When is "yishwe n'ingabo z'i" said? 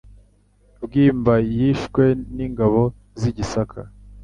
1.55-3.31